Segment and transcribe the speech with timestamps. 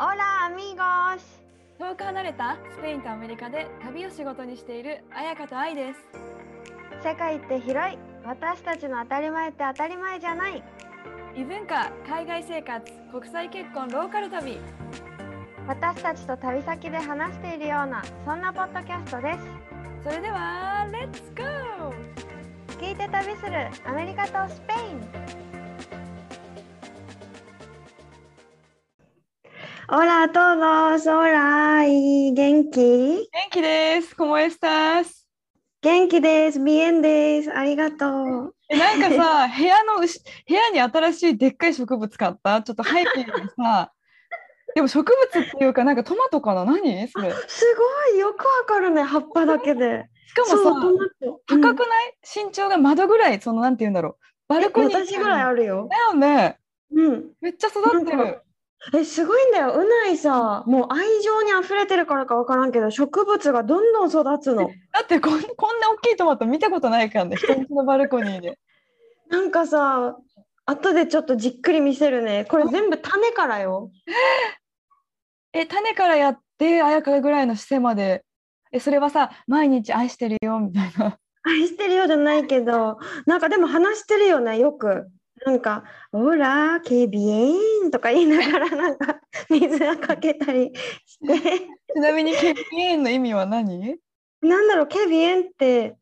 [0.00, 1.20] Hola amigos!
[1.80, 5.98] 遠く離れたスペインとアメリカで旅を仕事にしている彩香と愛です。
[7.02, 10.62] 世界って広い私たちの当たり前って当たり前じゃない
[11.36, 14.60] 異文化、海外生活、国際結婚、ローカル旅。
[15.66, 19.38] 私たちと旅先で話しているようなそんなポッドキャストです
[20.04, 25.47] それでは、レッツゴー聞いて旅するアメリカとスペイン
[29.90, 34.14] Hola a todos, hola, y 元気元気です。
[34.14, 35.24] ¿Cómo estás?
[35.80, 38.54] 元気です、bien です、ありがとう。
[38.68, 43.90] えなんかさ、部屋の部屋に新しいでっかい植物買ったちょっと背景にさ、
[44.74, 46.66] でも植物っていうか、なんかトマトかな？
[46.66, 47.08] 何？
[47.08, 47.32] それ。
[47.46, 47.64] す
[48.10, 50.04] ごいよくわかるね、葉っぱだけで。
[50.26, 51.40] しかもさ、トマト。
[51.46, 54.24] 高くない、身長が窓ぐらい、そのなんて言うんだろう。
[54.48, 55.96] バルコニー私ぐらいあるよだ。
[55.96, 56.58] よね。
[56.94, 57.30] うん。
[57.40, 58.42] めっちゃ育ってる。
[58.94, 59.72] え、すごいんだよ。
[59.74, 64.70] うないさ、もう愛情に溢れてるからかわからんけど、植物がどんどん育つの。
[64.92, 68.58] だってこんこんな大きいトマト見たことないからね、人んちのバルコニーで。
[69.28, 70.16] なんかさ、
[70.64, 72.44] 後でちょっとじっくり見せるね。
[72.44, 73.90] これ全部種からよ。
[75.52, 78.24] え、種からやって、綾香ぐらいの姿勢まで。
[78.70, 81.18] え、それはさ、毎日愛してるよみたいな。
[81.42, 85.08] 愛してるようじゃないけど、なんかでも話してるよね、よく。
[85.44, 90.72] なんか、オラ、ケビエンとか言いながら、なんか 水をかけたり
[91.04, 91.68] して。
[91.94, 93.98] ちなみに、ケビエンの意味は何？
[94.42, 95.96] なんだろう、ケビエンって、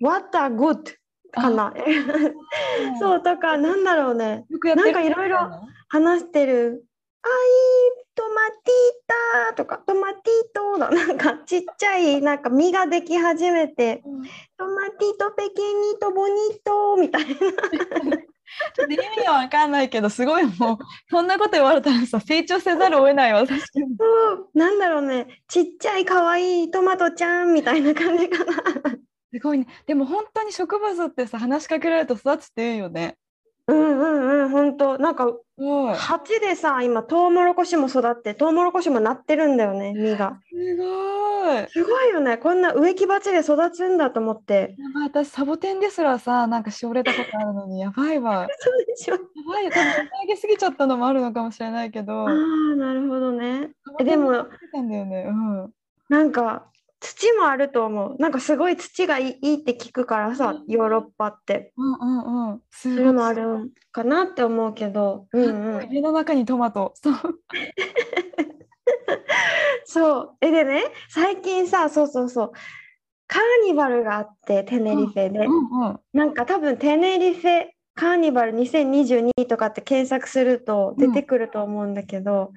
[0.00, 0.94] What a good
[1.30, 1.72] かな。
[3.00, 4.44] そうとか、なんだろうね。
[4.50, 5.38] なんかいろいろ
[5.88, 6.84] 話してる。
[7.24, 14.22] あいトマティータとかトマティートだなんかちっちゃいなんか実ができ始めてうん
[14.56, 18.16] トマティートペケニートボニートみたいな
[18.74, 20.78] ちょっと意味はわかんないけど、すごいもう、
[21.10, 23.96] そんなこと言われたらさ、成長せざるを得ないわ、確かに。
[23.98, 28.52] そうなんだろうねちっちゃいかわいいトマトちゃんみたいな感じかな
[29.32, 29.66] すごいね。
[29.86, 33.16] でも本当に植物ってさ、話しかけられると育つって言うよね。
[33.68, 35.32] うんうんうん本当なんか。
[35.94, 41.68] 鉢でさ今トウモロコシも育ってトウモロコシもなってるんだよね実がすごい。
[41.68, 48.48] すごいよねこんな植木鉢で育つんだと思ってやばい私、サボテンですらさ、なんかしおれたことあるのに、やばいわ。
[48.58, 52.28] そうでしょやばいよ、多分上げすぎちゃったのもあるのかもしれないけど。
[52.28, 52.34] ああ
[52.76, 53.70] なるほどね
[54.00, 54.46] えでも。
[56.08, 56.66] なんか
[57.02, 58.16] 土もあると思う。
[58.18, 61.72] なんかすごい土がいいって聞くからさ、ヨーロッパって。
[61.76, 62.62] うんうんうん。
[62.70, 63.06] すそうごい。
[63.06, 65.26] いうのあるんかなって思うけど。
[65.32, 65.92] うんうん。
[65.92, 66.92] 家の中にトマト。
[66.94, 67.14] そう。
[69.84, 70.36] そう。
[70.40, 72.52] えでね、最近さ、そうそうそう。
[73.26, 75.40] カーニバルがあって、テネリフェで。
[75.40, 76.00] うんうん。
[76.12, 82.52] なんか多分テネリフェカーニバル2022とかって検索すると出てくると思うんだけど、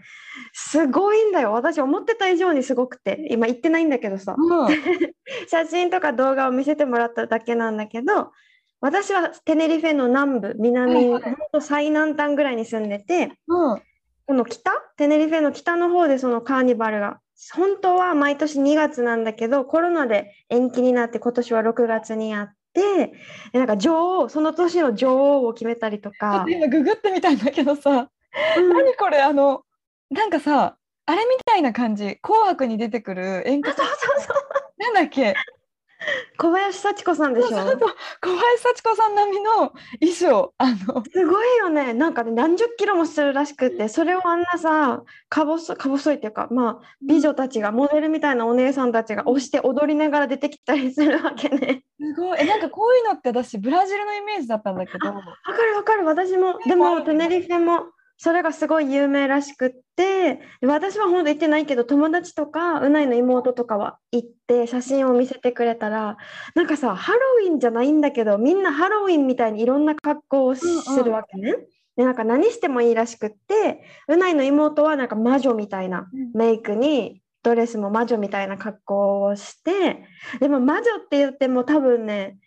[0.75, 1.53] すごいんだよ。
[1.53, 3.25] 私思ってた以上にすごくて。
[3.29, 4.35] 今行ってないんだけどさ。
[4.37, 4.67] うん
[5.47, 8.31] 写真とか動画を見せてもらっただけなんだけど
[8.79, 13.81] 私はテネリフェの南部南、はいはい最南端ぐらいに住んでてうん。
[14.27, 14.71] この北？
[14.97, 17.19] テネリフェの北の方でそのカーニバルが
[17.53, 23.13] 本当は毎年2月なんだけどコロナで延期になって今年は6月にあってで
[23.53, 28.09] なんか女王その年の女王を決めたりとかと、今ググってみたんだけどさ、
[28.57, 29.21] うん何これ？
[29.21, 29.63] あの
[30.09, 30.77] なんかさ
[31.07, 32.17] あれみたいな感じ。
[32.21, 34.37] 紅白に出てくる演歌そうそうそう。
[34.79, 35.35] なんだっけ？
[36.37, 37.47] 小林幸子さんでしょ？
[37.49, 37.79] そうそう
[38.21, 40.53] 小林幸子さん並みの衣装。
[40.57, 41.03] あの。
[41.11, 41.93] すごいよね。
[41.93, 51.83] なんかね、何十キロもするらしくって、それをあんなさ、か細か細いっていうか、まあ、美女たちが、モデルみたいなお姉さんたちが押して踊りながら出てきたりするわけね。
[51.99, 52.39] すごい。
[52.41, 55.07] えなんかこういうのって私ブラジルのイメージだったんだけど。
[55.07, 55.21] わか
[55.63, 56.59] るわかる、私も。
[56.65, 57.85] でも、テネリフェも、
[58.17, 66.17] それがすごい有名らしくって、で私は本当行ってないけど、友達とか、うないの妹とかは行って、写真を見せてくれたら、
[66.55, 70.65] なんかさ、ハロウィンじゃないんだけど、みんなハロウィンみたいにいろんな格好をす
[71.03, 71.55] るわけね。
[71.97, 80.03] で、なんか何してもいいらしくって、うないの妹はなんか魔女みたいなメイクに、ドレスも魔女みたいな格好をして、
[80.39, 82.37] でも魔女って言っても多分ね、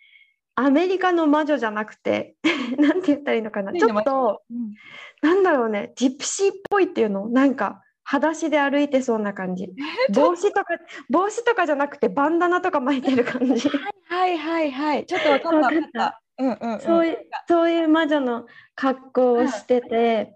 [0.61, 2.35] アメリカの魔女じゃなくて、
[2.77, 4.73] なんて言ったらいいのかな、ちょっと、うん
[5.21, 9.69] なんだろうね、ジプシーっぽいっていうのなんか、裸足で歩いてそうな感じ。
[10.13, 10.77] 帽子とか
[11.09, 13.69] 帽子とかじゃなくてバンダナとか巻いてる感じ。
[14.07, 15.05] はいはいはい。
[15.05, 16.21] ちょっとわかったわかった。
[16.39, 16.79] うんうんうん。
[16.79, 17.17] そういう
[17.47, 18.45] そういう魔女の
[18.75, 20.35] 格好をしてて、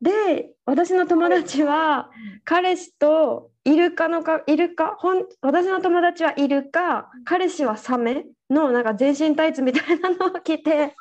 [0.00, 2.10] で私の友達は
[2.44, 8.24] 彼氏とイルカのかイルカほん私の友達はイルカ彼氏はサメ？
[8.48, 10.94] のなんか全身タイツみたいなのを着て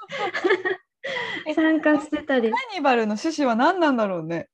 [1.56, 2.52] 参加してたり。
[2.52, 4.50] カーニバルの趣旨は何なんだろうね？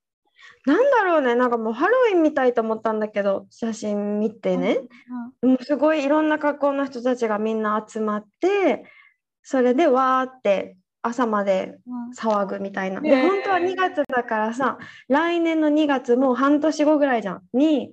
[0.68, 1.34] なんだろうね？
[1.34, 4.78] なんかもうハロウィンみたいと思ったんだけど写真見てね、
[5.42, 8.86] もうすごいいろんな格好の人たちがみんな集まって
[9.42, 11.80] それでわーって朝まで
[12.16, 13.02] 騒ぐみたいな。
[13.02, 14.78] でねえ本当は2月だからさ
[15.08, 17.42] 来年の2月もう半年後ぐらいじゃん。
[17.54, 17.92] に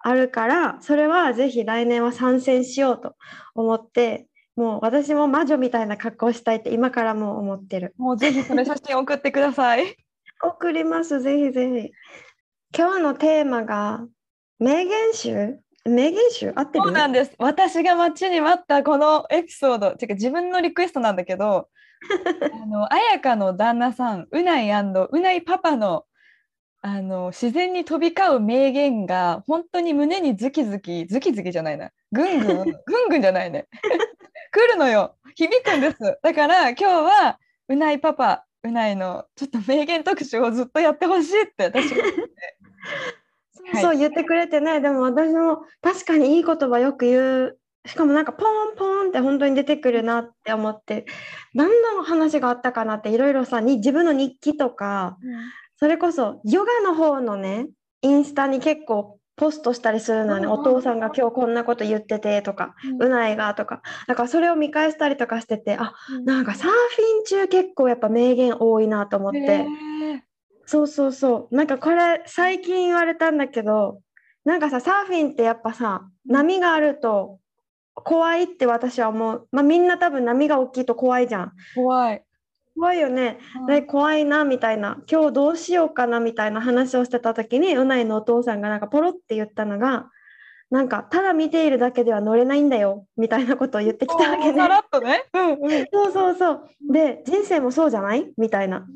[0.00, 3.16] あるからそれはぜひ来年は参戦しようと
[3.54, 4.26] 思って
[4.56, 7.94] もう私も魔女みたいな格好をしたいって今からもう思ってる。
[7.96, 9.96] もうぜひそれ写真送ってください。
[10.42, 11.92] 送りますぜひぜひ。
[12.76, 14.06] 今日のテーマが
[14.58, 15.58] 名言集？
[15.86, 16.52] 名言集？
[16.54, 16.84] 合ってる？
[16.84, 17.32] そうなんです。
[17.38, 21.68] 私が待ちに待ったこのエピソード、てか自分のリクエストなんだけど、
[22.52, 26.04] あの彩香の旦那さん、うないうないパパの
[26.82, 32.56] あの自然に飛び交う名言が本当に胸にズキズキ、ズキズキじゃないな、ぐんぐん、
[32.86, 33.68] ぐんぐんじゃないね。
[34.52, 35.16] 来るのよ。
[35.34, 36.18] 響くんです。
[36.22, 37.38] だから今日は
[37.68, 42.20] うないパパ、うないのちょっと名言特集をずっとやってほしいって私は思って
[43.72, 47.58] はいそう言ってくれてね、でも私も確かにいい言葉よく言う。
[47.86, 51.06] しかもなんかポンポンって本当に出てくるなって思って
[51.54, 55.16] 何の話があったかなっていろいろさに自分の日記とか
[55.80, 57.68] それこそヨガの方のね
[58.02, 65.94] インスタに結構ポストしたりするのよね、お父さんが今日こんなこと言っててとか、うないがとかだからそれを見返したりとかしててあ
[66.26, 69.66] なんかサーフィン中結構やっぱ名言多いなと思って。
[70.66, 71.56] そうそうそう。
[71.56, 74.02] なんかこれ最近言われたんだけど、
[74.44, 77.40] なんかさ、サーフィンってやっぱさ、波があると
[77.92, 79.48] 怖いって私は思う。
[79.50, 81.52] まあみんな多分波が大きいと怖いじゃん。
[81.74, 82.24] 怖い。
[82.80, 83.38] 怖いよね。
[83.68, 84.98] で怖いなみたいな。
[85.10, 90.08] 今日どうしようかなみたいな話をしてた時に、うないのお父さんがなんかポロって言ったのが、
[90.70, 94.68] なんかただ見ているだけでは乗れないんだよみたいなことを言ってきたわけねさ。
[94.68, 95.24] らっとね。
[95.34, 96.68] うんうんそうそうそう。
[96.90, 98.32] で、人生もそうじゃない？
[98.38, 98.86] みたいな。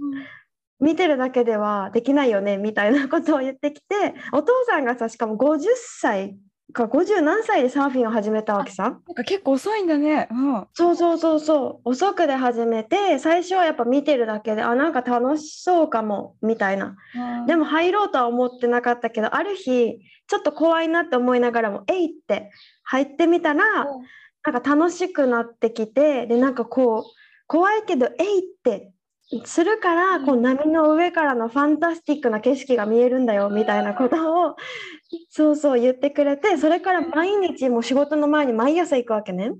[0.80, 6.36] 見てるだけではできないよねみたいなことを言ってきてお父さんがさしかも50歳
[6.72, 10.28] か50何歳でサーフィンを始めたわけさなんか結構遅いんだね。
[10.30, 10.66] うん。
[10.72, 16.96] そうそうそうそう遅くで始めて最初はやっぱ見てるだけであなんか楽しそうかもみたいな
[17.46, 22.50] でも入ろうとは思ってなかったけどある日ちょっと怖いなって思いながらも「えい!」って
[22.84, 27.12] 入ってみたらなんか楽しくなってきてでなんかこう
[27.46, 28.90] 怖いけど「えい!」って
[29.44, 34.56] するから、こう波の上からのファンタスティックな景色が見えるんだよみたいなことを
[35.30, 39.52] そうそう言ってくれてそれから毎日もう仕事の前に毎朝行くわけね。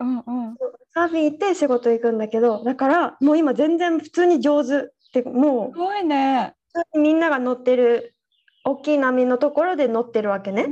[0.00, 0.56] うんうん。
[0.94, 4.82] サーフィン行って仕事行くんだけどだからもう今全然普通に上手っ
[5.12, 6.54] てもすごいね。
[6.94, 8.14] みんなが乗ってる
[8.64, 10.68] 大きい波のところで乗ってるわけね。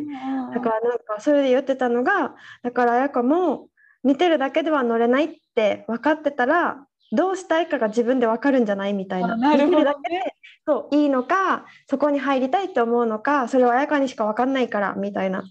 [0.55, 3.69] だからなんかそれで言ってたのがだから彩香も
[4.03, 9.35] 見てるだけでは乗れないって分かってたらどうしたいかが自分で分かるんじゃないみたいな。
[9.35, 10.35] あなるほどね
[10.67, 15.43] そういいのかそこに入りたいって思うのかそれは彩香にしか分かんないからみたいな。
[15.43, 15.49] さ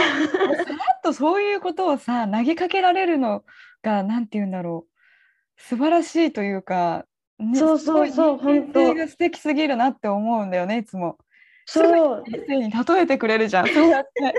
[0.00, 3.44] らっとそういうことをさ投げかけられるの
[3.82, 7.04] がなんて言うんだろう素晴らしいというか、
[7.38, 11.18] ねそうそうそう本当が素敵すぎるなって思うんだよねいつも。
[11.66, 11.82] そ
[12.18, 13.68] う人生に例えてくれるじゃん。
[13.68, 14.34] そうやって。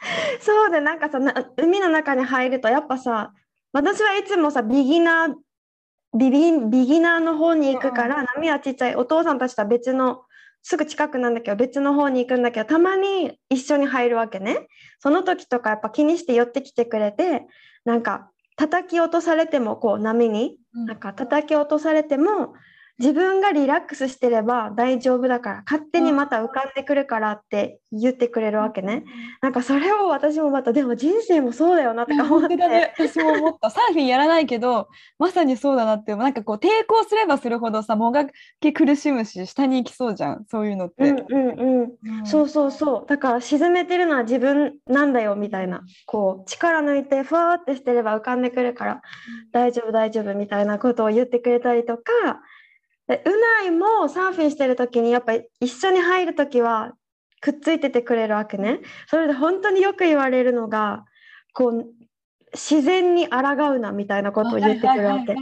[0.40, 3.34] そうでなんかさな海の中に入るとやっぱさ
[3.72, 5.34] 私はいつもさビギナー
[6.18, 8.96] ビビビギナーの方に行くから、波はちっちゃい。
[8.96, 10.22] お父さんたちとは別の
[10.62, 14.68] すぐ近くなんだけど別の方に行くんだけどたまに一緒に入るわけね。
[14.98, 17.46] その時とかやっぱ気にして寄ってきてくれて
[17.84, 22.52] なんか叩き落とされてもこう波になんか叩き落とされても
[23.00, 29.04] 自分がリラックスしてれば大丈夫だから勝手にまた浮かんでくるからって言ってくれるわけね。
[29.40, 32.92] なんかそれを私もまたでも人生もそうだよなとか思ってね。
[32.96, 33.70] 私も思った。
[33.70, 34.88] サーフィンやらないけど、
[35.18, 38.26] まさにそうだなって、なんかこう抵抗すればするほどさ、もが
[38.60, 40.44] き苦しむし、下に行きそうじゃん。
[40.46, 41.08] そういうのって。
[41.08, 49.02] うんうんうんうんそうそうそうだから沈めてるのは自分なんだよみたいなこう力抜いてふわーってしてれば浮かんでくるから
[49.52, 52.02] 大丈夫大丈夫みたいなことを言ってくれたりとか
[53.10, 56.92] でうないもサーフィンしてる時にやっぱり一緒に入る時は
[57.40, 61.04] くっついててくれるわけねそれで本当によく言われるのが
[61.52, 61.86] こう
[62.52, 63.38] 自然に抗
[63.72, 65.34] うなみたいなことを言ってくるわけ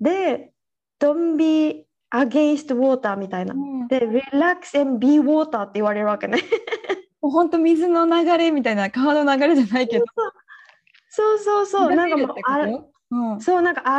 [0.00, 0.52] で、
[1.00, 3.54] Don't be against water みたいな。
[3.54, 6.38] うんで、relax and be water って言われるわけね。
[7.22, 10.04] もう本当水の流れみたいな川の流れじゃないけど。
[11.08, 11.94] そうそうそう。
[11.94, 12.66] なんかもうあら
[13.10, 13.90] うん、そうなんか抗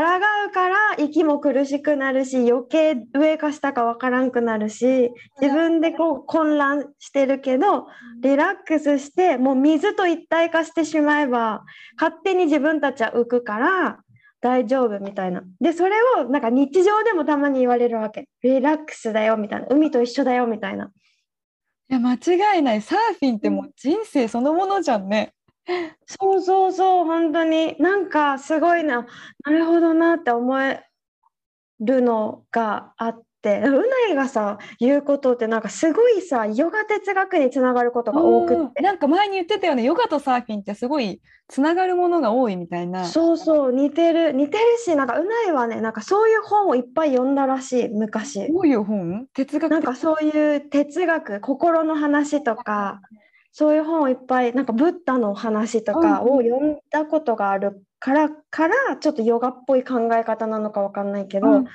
[0.50, 5.10] うから息も苦しくなるし余計上か下かわからんくなるし
[5.42, 7.88] 自分でこう混乱してるけど
[8.22, 11.64] リラックスしてもう水と一体化してしまえば
[12.00, 14.00] 勝手に自分たちは浮くから
[14.42, 15.44] 大丈夫みたいな。
[15.60, 18.30] でそれをなんか日常でもたまに言われるわけ。
[18.42, 19.68] リラックスだよみたいな。
[19.70, 20.92] 海と一緒だよみたいな。
[21.90, 22.82] いや間違いない。
[22.82, 25.34] サーフィンってもう人生そのものじゃんね。
[26.06, 27.76] そうそうそう本当に。
[27.80, 29.06] なんかすごいな
[29.46, 30.84] なるほどなって思え
[31.80, 33.26] るのがあって。
[33.42, 38.64] うないがさ言うことってなんかすごいさヨガ哲学につながることが多くって。
[38.80, 38.84] うん。
[38.84, 39.84] なんか前に言ってたよね。
[39.84, 43.06] ヨガとサーフィンってすごいつながるものが多いみたいな。
[43.06, 44.34] そうそう似てる。
[44.34, 48.52] 似てるしなんかうないはねなんかそういう本をいっぱい読んだらしい昔。
[48.52, 49.28] どういう本？
[49.34, 53.00] 哲学なんかそういう哲学心の話とか
[53.60, 61.66] そういう本をいっぱいなんかブッダの話とかを読んだことがあるからからちょっとヨガっぽい考え方なのかわかんないけど、うんうん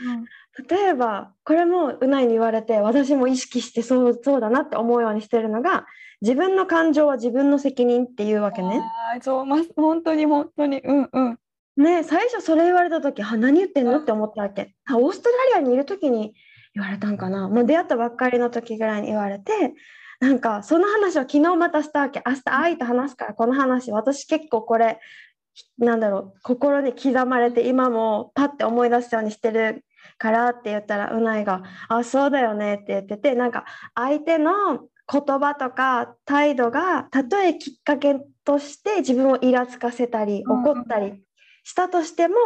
[0.71, 5.85] 例えばこれもうないに言われて私も意識してそうそうだなって思うようにしてるのが
[6.21, 8.81] 自分の感情は自分の責任っていうわけね。
[9.15, 11.39] あーそうま本当に本当にうんうん。
[11.77, 13.99] ね最初それ言われた時は何言ってんの？
[13.99, 14.77] って思ったわけ。
[14.87, 16.35] あオーストラリアにいる時に
[16.75, 19.75] 言われたんかなもう出会ったばっかりの時ぐらいに言われて
[20.25, 22.23] なんかその話を昨日またしたわけ。
[22.27, 24.99] 明日愛と話すからこの話私結構これ
[25.77, 29.85] なんだろう心に刻まれて今もパッて思い出すようにしてる
[30.17, 41.23] からって言ったらうないが「あそうだよね」って言っててなんか相手の言葉とか態度がたとえきっかけとして自分をイラつかせたりうん怒ったり
[41.65, 42.37] したとしても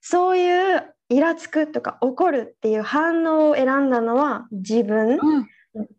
[0.00, 5.46] そういうイラつくとか怒るっていう反応を選んだのは自分うん。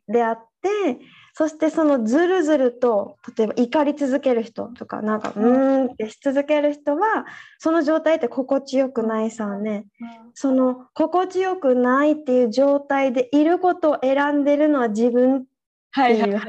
[0.07, 1.00] であって
[1.38, 7.27] そしてそのずるずると例えば怒り続ける人とかなんかうーんってし続ける人は
[7.60, 9.86] その状態って心地よくないさね。
[10.34, 15.50] その心地よくないっていう状態でいることを選んでるのは自分っていう
[15.91, 16.41] はいはい。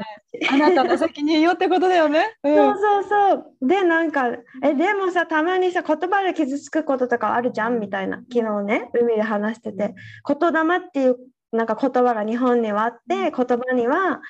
[0.49, 2.35] あなたの責任よってことだよね。
[2.43, 2.55] うん。
[2.55, 3.67] そうそうそう。
[3.67, 4.29] で、なんか、
[4.63, 8.17] え、でもさ、たまにさ、言葉で傷つくこととかあるじゃんみたいな。
[8.31, 9.93] 昨日ね、海で話してて、
[10.27, 11.17] 言霊っていう
[11.51, 14.21] なんか言葉が日本にはあって、言葉には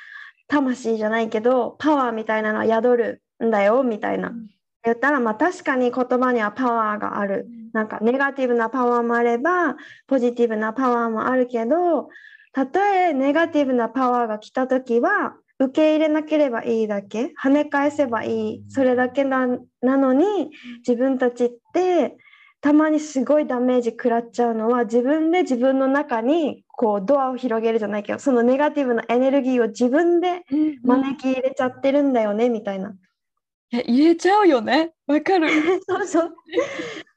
[0.50, 4.34] 魂じゃないけど、パワーみたいなのは宿るんだよみたいな。
[4.84, 7.48] 言ったら、まあ確かに言葉にはパワーがある。
[7.72, 9.77] なんかネガティブなパワーもあれば、
[10.08, 12.10] ポジティブなパワーもあるけど、
[12.51, 19.48] たとえネガティブなパワーが来たときは、受け入れなければいいだけ、跳ね返せばいい、それだけな
[19.82, 22.18] なのに、自分たちって、
[22.62, 32.95] たまにすごいダメージ食らっちゃうのは、自分で自分の中にこうドアを広げるじゃないけど、そのネガティブなエネルギーを自分でうん招き入れちゃってるんだよね、みたいな。
[33.71, 34.93] いや入れちゃうよね？
[35.05, 35.50] わかる。
[35.86, 36.36] そうそう。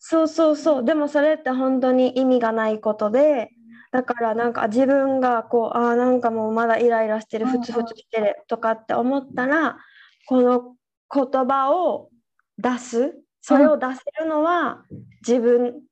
[0.01, 0.85] そうそうそう。
[0.85, 3.51] でもそれって本当に意味がないことで、
[3.93, 9.79] だからなんか自分がこう、ああ、なんかもうまだイライラしてる、うんうんふつふつしてるとかって思ったら、
[10.27, 10.75] この
[11.15, 12.11] 言葉を
[12.59, 14.83] 出す、それを出せるのは
[15.25, 15.83] 自分、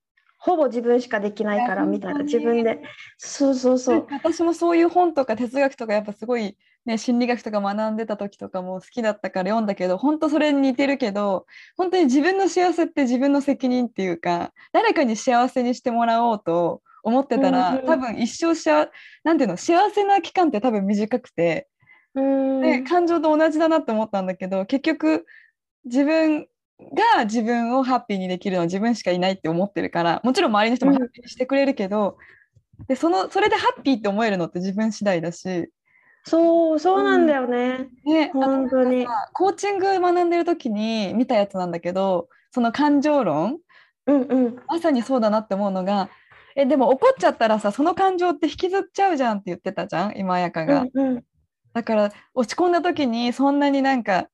[0.43, 2.81] ほぼ自分しかできないからみたいな、自分で。
[3.19, 4.07] そうそうそう。
[4.11, 6.57] 私もそういう本とか哲学とかやっぱすごい、
[6.87, 11.45] ね、心理学とか学んでた時とかも好きだったから読んだけど本当それに似てるけど
[11.77, 18.89] 本当に自分の幸せって自分の責任っていうか誰かに幸せにしてもらおうと思ってたら、うんうん多分一生しあ
[19.25, 21.69] なんていうの幸せな期間って多分短くて、
[22.15, 25.27] うーんで感情と同じだなって思ったんだけど結局
[25.85, 26.47] 自分
[27.17, 32.19] が自分をハッピーにできるのは自分しかいないって思ってるからもちろん周りの人もハッピーにしてくれるけど、
[32.89, 35.71] でそのそれでハッピーって思えるのって自分次第だし、
[36.25, 37.89] そう、そうなんだよね。
[38.05, 39.07] ね、あと本当に。
[39.33, 43.59] コーチング学んでる時に見たやつなんだけどその感情論
[44.07, 44.57] うんうん。
[44.67, 46.11] まさにそうだなって思うのが
[46.57, 50.87] えでも怒っちゃったらさその感情って引きずっちゃうじゃんって言ってたじゃん今彩香が。
[50.93, 51.25] うんうん。
[51.73, 54.29] だから落ち込んだ時にそんなになんか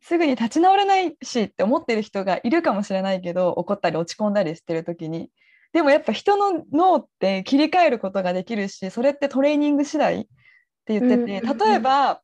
[0.00, 5.30] すぐに立ち直れないしって思ってる人がいるかもしれないけど怒ったり落ち込んだりしてる時に
[5.72, 10.24] でもやっぱ人の脳って切り替えることができるしそれってトレーニング次第っ
[10.86, 12.20] て言ってて、うんうんうん例えば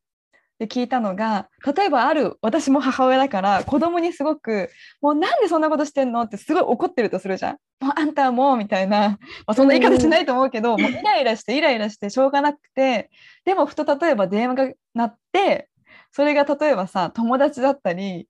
[0.59, 4.71] で聞いたのが例えばある私も母親だから子供にすごく
[5.03, 7.57] 「もうなんでそんなことしてんの?」ってすごい怒ってるとするじゃん。
[7.81, 13.11] もうあんたはもうみたいな、まあ、そんな言い方しないと思うけど、もうイライラしてイライラしてしょうがなくて
[13.45, 15.69] でもふと例えば電話が鳴って
[16.15, 18.29] それが例えばさ友達だったり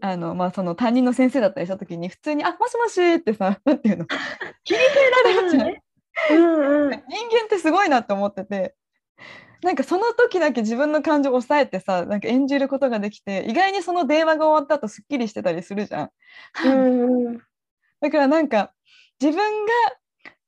[0.00, 4.06] あの、まあ、その担任の先生だったりした時に普通に「あもしもし」ってさ なんていうの？
[4.64, 5.68] 切り替えられるじゃん。
[6.30, 8.74] うんうん人間ってすごいなって思ってて
[9.62, 16.10] なんかその時だけ自分の感情を抑えてさなんか演じることができて意外にその電話が終わった後すっきりしてたりするじゃん。
[16.64, 17.38] うんうん
[18.00, 18.72] だからなんか
[19.20, 19.72] 自分が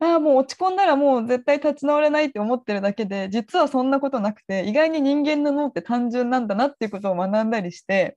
[0.00, 8.16] ああもう落ち込んだらもう絶対立ち直れないって思ってるだけで実はそんなことなくて意外に人間の脳って単純なんだなっていうことを学んだりして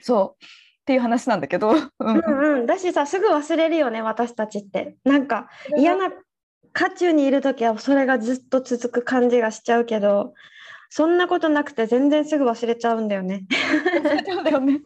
[0.00, 0.44] そう。
[0.44, 0.48] っ
[0.84, 1.78] ていう話なんだけど、うん。
[1.98, 4.96] うんうん、だしさすぐ忘れるよね私たちって。
[5.04, 5.48] なんか
[5.78, 6.10] 嫌な
[6.74, 10.34] 渦中にいる時はそれがずっと続く感じがしちゃうけど
[10.90, 13.46] そんなことなくて全然すぐ忘れちゃうんだよね。
[14.26, 14.80] そうだよね。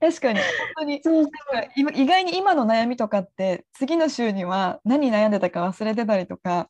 [0.00, 0.38] 確かに。
[0.38, 0.46] 本
[0.78, 1.00] 当に。
[1.02, 1.14] そう。
[1.14, 6.68] なんか今意外に今の悩みとかって次の週には何悩んでたか忘れてたりとか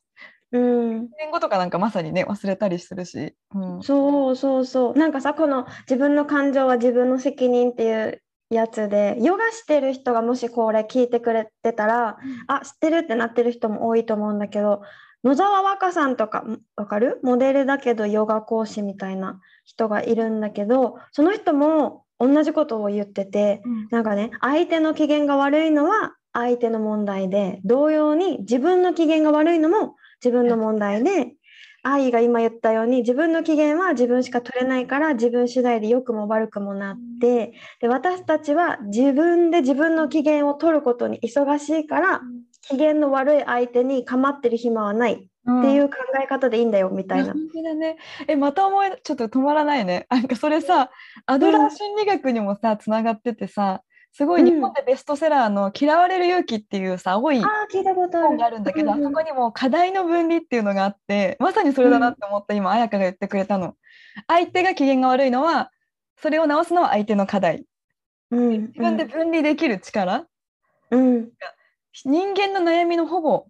[0.51, 4.93] うん、1年後とかなんかまさにね忘れたりするし、うん、そうそうそう。
[4.93, 12.17] なんかさこの自分の感情は自分の責任っていうやつでヨガしてる人がもしこれ聞いてくれてたら、
[12.47, 14.81] あ知ってるってなってる人も多いと思うんだけど
[15.25, 17.19] 野沢若さんとかんわかる？
[17.23, 31.33] モデルだけどヨガ講師みたいな人がいるんだけどその人も同じことを言っててなんかね相手の機嫌が悪いのは相手の問題で同様に自分の機嫌が悪いのも自分の問題で
[31.83, 42.21] 愛が今言ったように自分の機嫌は自分しか取れないから自分次第で良くも悪くもなってで私たちは自分で自分の機嫌を取ることに忙しいから
[42.67, 47.33] 機嫌の悪い相手に構ってる暇はないっていう考え方でいいんだよみたいな。
[47.33, 47.97] 本当だね。
[48.27, 50.07] え、また思い、ちょっと止まらないね。
[50.09, 50.89] なんかそれさ、
[51.27, 53.81] アドラー心理学にもさ、つながっててさ、
[54.11, 57.41] すごい日本でベストセラーの「嫌われる勇気」っていうさ、青い。
[58.21, 63.75] 本があるんだけど、あそこにも課題の分離っていうのがあって、まさにそれだなって思った、今、彩香が言ってくれたの。
[64.27, 65.69] 相手が機嫌が悪いのは、
[66.17, 67.65] それを直すのは相手の課題。
[68.31, 70.25] うん自分で分離できる力、
[70.91, 71.29] うん
[72.03, 73.45] 人間の悩みのほぼ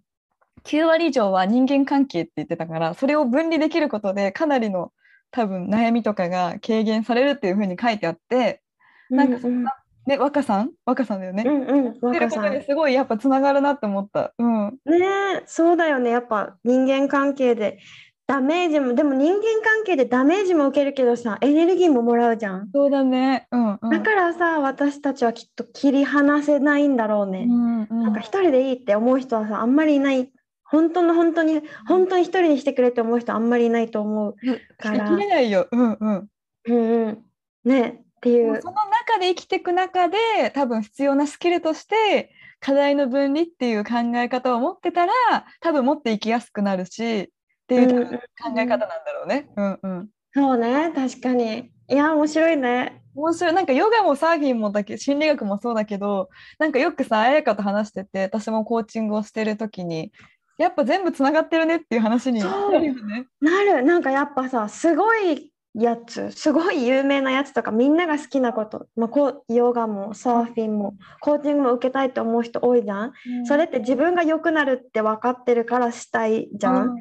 [0.64, 4.92] 9割以上は人間関係って言ってたからそれを分離できることでかなりの
[5.30, 8.62] 多分悩みとかが軽減されるっていうふうに書いてあって
[9.10, 9.72] なんかそんな、
[10.06, 10.70] ね若さん？
[10.84, 11.44] 若さんだよね。
[11.46, 12.00] うんうん。
[12.00, 14.32] ことにすごいやっぱつながるなって思った。
[14.38, 14.68] うん。
[14.84, 15.06] ね
[15.40, 17.78] えそうだよねやっぱ人間関係で
[18.26, 22.68] ダメージもでも人間関係でダメージも受けるけどさエネルギーももらうじゃん。
[22.74, 23.46] そうだね。
[23.52, 23.90] うんうん。
[23.90, 27.46] だからさ私たちはきっと切り離せないんだろうね。
[27.48, 30.30] うんうんなんか一人でいいって思う人はさあんまりいない
[30.64, 34.34] 本当の本当に本当に一人にしてくれって思う人あんまりいないと思う。
[34.78, 35.68] から切れないよ。
[35.70, 36.28] うんうん。
[36.68, 37.24] うんうん、
[37.64, 40.16] ねっていうその中で生きていく中で
[40.52, 45.12] 多分必要なスキルとして課題の分離っていう考え方を持ってたら
[45.60, 47.30] 多分持っていきやすくなるし
[47.66, 48.06] っていう
[48.40, 49.48] 考え方なんだろうね。
[49.56, 50.08] うんうん。
[50.32, 53.02] そうね確かにいや面白いね。
[53.14, 60.12] 面白いなんかヨガもサーフィンもだけ心理学もそうだけどなんかよくさ彩香と話してて私もコーチングをしてる時に
[60.58, 62.46] やっぱ全部つながってるねっていう話にな
[62.78, 63.26] るよね。
[63.40, 73.12] なるなんかやっぱさすごいやつすごい有名なやつとかみんなが好きなこと、まあ、こうヨガもサーフィンもコーチングも受けたいと思う人多いじゃん。
[73.44, 76.88] それって自分が良くなるって分かってるからしたいじゃん。
[76.88, 76.96] うん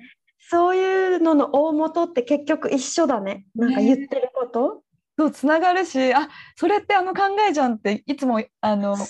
[0.49, 3.45] そういうのの大元って結局一緒だね。
[3.55, 4.83] なんか言ってること。
[5.17, 6.27] そうつながるしあ
[6.57, 9.07] それってあの考えじゃんっていつもあのそう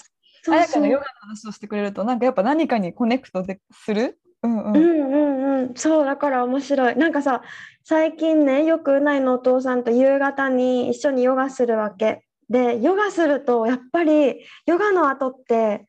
[0.54, 4.20] 彩そう香がヨガの話をしてくれるとなんかやっぱ何かにコネクトでする？
[4.44, 6.96] うんうんうんうんうん、そうだから面白い。
[6.96, 7.42] なんかさ
[7.84, 12.24] 最近ねよくうないのお父さんと夕方に一緒にヨガするわけ。
[12.50, 15.88] でヨガするとやっぱりヨガの後って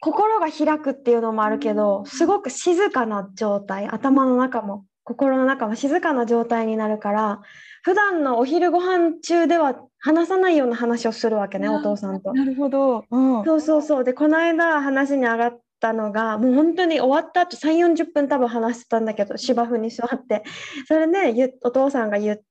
[0.00, 7.40] 心が開くっていうのもあるけどすごく静かな状態頭の中も心の中も静かな状態になるから
[7.82, 12.32] 普段のお昼ご飯中では話さないような話をするわけねお父さんと。
[12.32, 13.04] なるほど。
[13.10, 13.44] うん。
[13.44, 14.04] そうそうそう。
[14.04, 20.44] で、この間話に上がったのが、もう本当に終わった後3、40分多分話してたんだけど、芝生に座って。
[20.86, 22.44] それで、ゆお父さんが言う、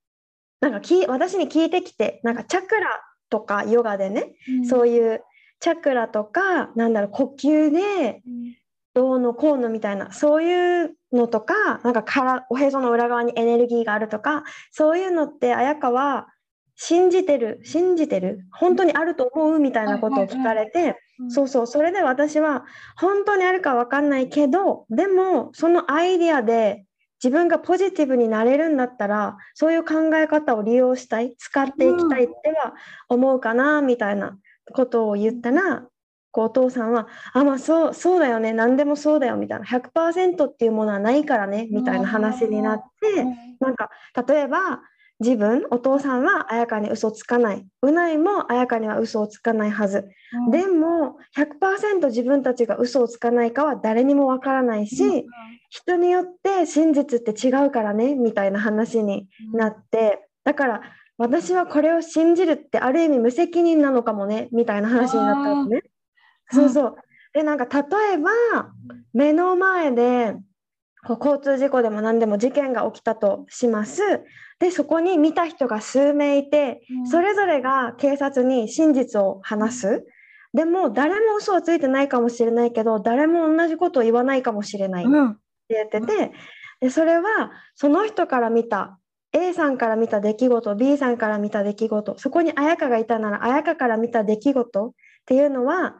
[0.59, 2.87] なんかき私に聞いてきて、なんかチャクラ
[3.29, 4.33] とかヨガでね、
[4.69, 5.21] そういう
[5.65, 8.21] チャクラとか、なんだろう、呼吸で
[8.93, 16.27] どうのこうのみたいな、そういうのとか、なんかからおへその裏側にエネルギーがあるとか、そういうのって綾香は
[16.75, 21.31] 信じてる、信じてる、本当にあると思うみたいなことを聞かれて、うん。
[21.31, 26.85] そうそう、それで私は本当にあるかわかんないけど、でもそのアイディアで
[27.23, 32.75] 自分がポジティブになれるんだったら、そういう考え方を利用したい、使っていきたいっては
[33.09, 34.37] 思うかな、みたいな
[34.73, 35.85] ことを言ったら、
[36.31, 43.23] こうお父さんは、あ、まあそう、そうだよね、何でもそうだよ、みたいな、100%っていうものはないからね、みたいな話になって、
[43.59, 43.89] なんか
[44.27, 44.81] 例えば
[45.19, 50.09] 自分お父さんは彩香に嘘つかないうないも彩香には嘘をつかないはず、
[50.47, 50.51] うん。
[50.51, 55.25] でも100%自分たちが嘘をつかないかは誰にもわからないし、うん。
[55.69, 60.81] 人によって真実って違うからねみたいな話になってだから
[61.17, 65.81] 私はこれを信じるってある意味無責任なのかもねみたいな話になったのね。
[66.51, 66.95] あーそうそう
[67.33, 68.31] でなんか例えば
[69.13, 70.35] 目の前で
[71.05, 74.01] こう交通事故でも何でも事件が起きたとします。
[74.59, 80.05] でそこに見た人が数名いてうんそれぞれが警察に真実を話す。
[80.53, 85.05] でも誰も嘘をついてないかもしれないけど誰も同じことを言わないかもしれない。
[85.05, 86.31] うん言ってて
[86.79, 88.99] でそれはその人から見た
[89.35, 94.91] A さんから見た出来事 B さんから見た出来事そこに彩香がいたなら彩香から見た出来事っ
[95.25, 95.97] ていうのは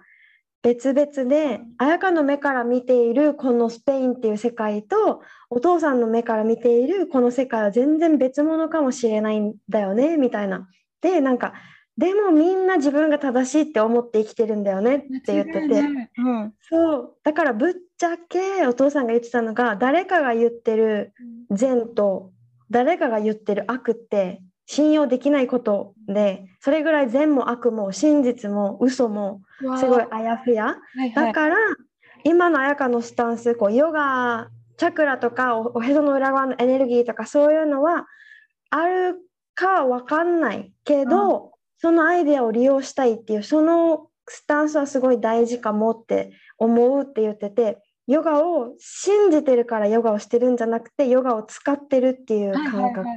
[0.64, 10.68] 別々で彩香の目から見ているこのスペインっていう世界とお父さんの目から見ているこの世界は全然別物かもしれないんだよねみたいな。
[11.02, 11.54] でなんか
[11.98, 15.60] でもみんな自分が正しいって思って生きてるんだよねって言ってて。
[15.60, 21.14] 間違いないうんそうだからぶっちゃけお父さんが言ってたのが誰かが言ってる
[21.52, 22.32] 善と
[22.70, 29.42] 誰かが言ってる悪って信用できないことでそれぐらい善も悪も真実も嘘も
[29.78, 30.66] すごいあやふや。
[30.66, 31.28] はいはい。
[31.28, 31.56] だから
[32.24, 38.08] 今の彩香のスタンスこうヨガチャクラとかおおへその裏側のエネルギーとかそういうのは
[38.72, 39.18] ある
[39.54, 53.08] かわかんないけど、そのアイデアを利用したいっていうそのスタンスはすごい大事かもって思うって言っててヨガを信じてるからヨガをしてるんじゃなくてヨガを使ってるっていう感覚、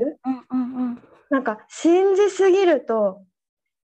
[1.31, 3.23] なんか信じすぎると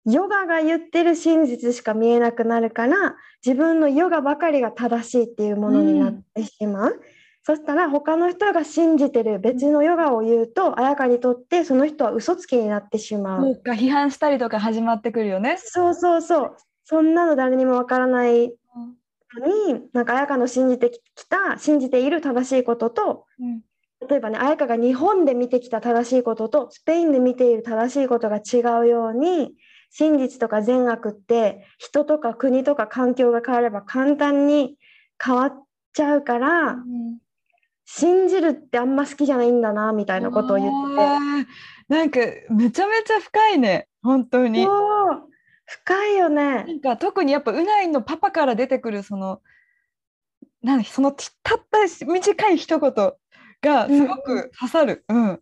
[0.04, 7.00] ヨガが言ってる真実しか見えなくなるから自分のヨガばかりが正しいっていうものになってしまう、
[7.42, 13.42] そしたら他の人が信じてる別のヨガを言うと彩香にとってその人は嘘つきになってしまう。
[13.42, 15.56] そうか批判したりとか始まってくるよね。
[15.58, 16.56] そうそうそう。
[16.84, 18.54] そんなの誰にもわからないの
[19.38, 23.60] になんか彩香の信じてきた信じている正しいこととうん。
[24.08, 29.52] 例えばね彩香が日本で見てきた正しいこととスペインで見ている正しいことが違うように
[29.90, 34.76] 真実とか善悪って人とか国とか環境が変われば簡単に
[35.22, 36.78] 変わっちゃうから
[37.84, 41.50] 信じるってあんま好きじゃないんだなみたいなことを言ってて。
[41.90, 43.88] なんかめちゃめちゃ深いね。
[44.00, 44.64] 本当に。
[45.70, 46.64] 深いよね。
[46.64, 49.40] なんか特にやっぱうないのパパから出てくるその
[50.62, 52.92] なんそのちたった短い一言
[53.62, 55.04] がすごく刺さる。
[55.08, 55.40] うん。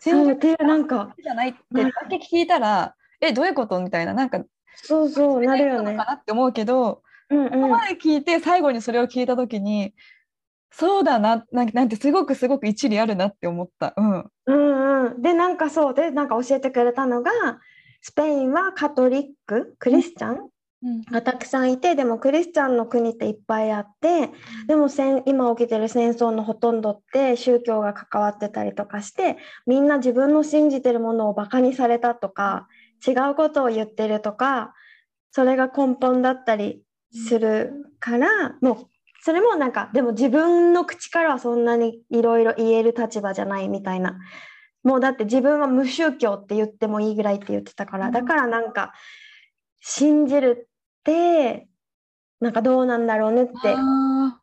[0.00, 3.78] そうっていうなんかじゃないってだけ聞いたら、えどういうこと？
[3.80, 4.42] みたいななんか
[4.74, 6.10] そうそうなるよねのか。
[6.12, 9.92] なって思うけど、うんうんここまで聞いて最後にそれを聞いた時に
[10.70, 13.92] そうだななんなんてすごくすごく一理あるなって思った。
[13.98, 14.30] うん。
[14.46, 17.30] うんうん、でなんかそうでなんか教えてくれたのが
[18.02, 20.48] スペインはカトリッククリスチャン
[20.84, 21.02] うん。
[21.02, 24.30] がたくさんいてでもクリスチャンの国っていっぱいあって
[24.66, 29.36] でも戦今起きてる戦争のほとんどって宗教が関わってたりとかして
[29.66, 32.66] みんな自分の信じてるものをバカにされたとか
[33.06, 34.74] 違うことを言ってるとか
[35.30, 38.86] それが根本だったりするからもう
[39.24, 44.18] それもなんかでも自分の口からはそんなにいろいろ言える立場じゃないみたいな
[44.82, 48.92] もうだって自分は無宗教って言ってもいいぐらいって言ってたからだからなんか
[49.80, 51.68] 信じるって
[52.40, 54.40] なんかどうなんだろうねってあ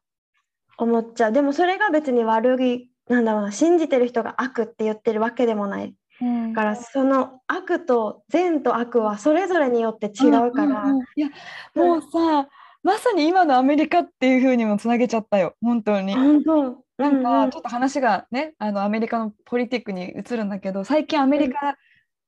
[0.78, 1.32] 思っちゃう。
[1.34, 5.96] でもそれが別に悪いなんだろうな信じてる人が悪って言ってるわけでもない。
[6.22, 6.54] ーうん。
[6.54, 11.02] からその悪と善と悪はそれぞれによって違うから、んんん。
[11.16, 11.30] いや
[11.76, 12.48] もうさ、
[12.84, 15.56] まさに今のアメリカっていう風にもつなげちゃったよ。
[15.62, 16.14] 本当に。
[16.14, 16.84] 本当。
[16.98, 17.52] なんかうんうん。
[17.52, 21.78] ちょっと話がね、あのアメリカのポリティックに移るんだけど最近アメリカ、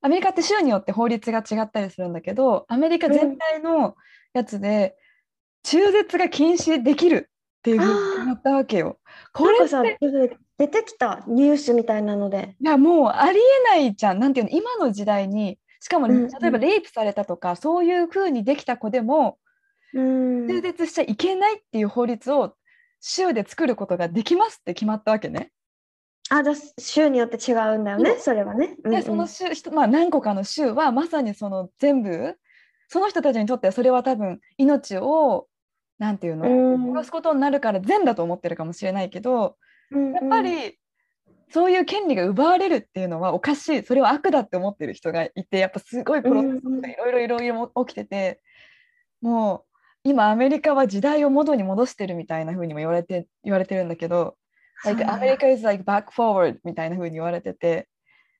[0.01, 3.95] アメリカって州によって法律が違ったりするんだけどアメリカ全体の
[4.33, 4.95] やつで
[5.63, 8.99] 中絶が禁止できるっていうふうに決まったわけよ。
[9.33, 12.55] これって出てきたニュースみたいなので。
[12.59, 14.19] いやもうありえないじゃん。
[14.19, 16.27] なんていうの今の時代にしかもうんうん。
[16.27, 19.35] 例えばレイプされたとか、そういうふうにできた子でもうん
[19.93, 22.55] 中絶しちゃいけないっていう法律を
[23.01, 25.51] 州で作ることができますって決まったわけね。
[26.29, 28.99] あじゃあ州によって違うんだよねそれはね、うんうん。
[28.99, 32.37] でその州、まあ、何個かの州はまさにその全部
[32.87, 35.47] その人たちにとってはそれは多分命を
[35.99, 36.93] なんていうの、うん。
[36.93, 39.57] 殺すことになるから善だと思ってるかもしれないけど
[39.91, 40.77] うんやっぱり
[41.49, 43.83] そういう権利が奪われるっていうのはおかしい。
[43.83, 48.41] それは悪だって思ってる人がいてやっぱすごいプロセスがいろいろいろいろ起きてて
[49.21, 49.70] もう
[50.03, 54.35] 今アメリカは時代を元に戻してるみたいな風にも言われて言われてるんだけど。
[54.83, 57.87] like アメリカ is like back forward みたいな風に言われてて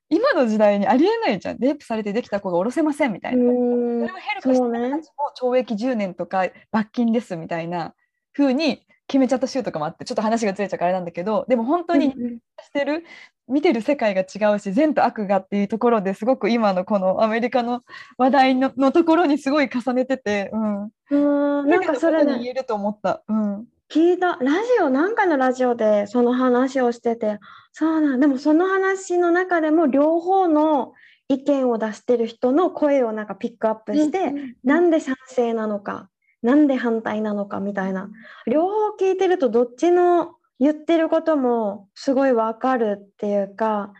[0.09, 3.43] 今の時代にありえないじゃんレイプされてできた子が下ろせませんみたいな。
[3.43, 5.09] そうんれをヘルプしたそうね人たち
[5.41, 7.93] も懲役10年とか罰金ですみたいな
[8.33, 13.03] 風に決めちゃった州とかもあってちょっと話がずれちゃうからあれなんだけどでも本当にうんしてる
[13.49, 17.81] 見てる世界が違うし善と悪がっていうところですごく今のこのアメリカの
[18.17, 23.21] 話題ののところにすごい重ねてて、うん、うんなんかそれに言えると思った。
[23.27, 23.65] うん。
[23.93, 27.39] 聞いたラジオなんかのラジオでその話をしてて
[27.73, 30.93] そうなんでもその話の中でも両方の
[31.27, 36.09] 意見を出してる人の声をなんかピックアップして、なんで賛成なのか
[36.41, 38.09] なんで反対なのかみたいな。
[38.47, 43.93] 両方聞いてるとどっちの言ってることもすごいわかるっていうか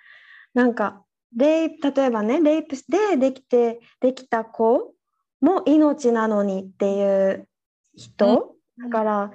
[0.54, 1.04] なんか
[1.36, 4.94] レイプ例えばねレイプでできてできた子
[5.42, 7.48] も命なのにっていう
[7.96, 9.32] 人、だから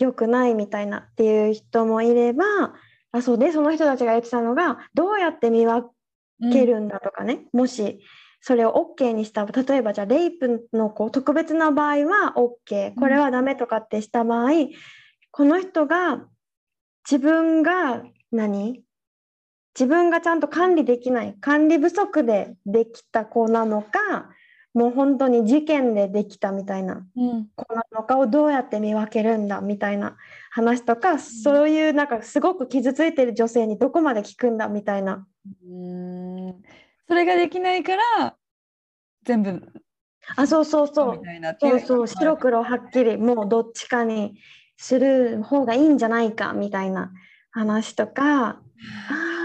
[0.00, 2.44] 良くないみたいなっていう人もいれば
[3.12, 5.88] あそうでその人たちが言ってたのがどうやって見分
[6.52, 8.00] けるんだとかね、もし
[8.40, 14.50] それを OK にした例えばじゃあレイプの子特別な場合は OK これはダメとかってした場合、
[15.30, 16.26] この人が
[17.10, 18.82] 自分が何？
[19.78, 24.30] 自分がちゃんと管理できない管理不足でできた子なのか
[24.74, 27.46] もう本当に事件でできたみたいなうん。
[27.54, 30.16] 子なのかをどうやって見分けるんだみたいな
[30.50, 35.26] 話とか、そういうなんかすごく傷ついてる女性にどこまで聞くんだみたいな。
[35.64, 36.62] うん
[37.08, 38.36] それができないから
[39.24, 39.60] 全部
[40.36, 41.22] あそうそうそう。
[41.60, 42.06] そうそう。
[42.06, 44.38] 白黒はっきりもうどっちかに
[44.76, 47.12] する方がいいんじゃないかみたいな
[47.50, 48.48] 話とか。
[48.48, 48.60] あ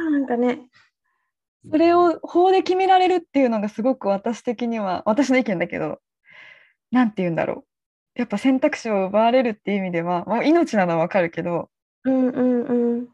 [0.10, 0.70] ーなんかね。
[1.70, 6.00] それを法で決められるっていうのがすごく私的には私の意見だけど
[6.92, 7.64] なんて言うんだろ
[8.16, 8.20] う。
[8.20, 11.70] やっぱ選択肢を奪われるっていう意味では、まあ、命なのはわかるけど
[12.04, 13.08] うんうんうん。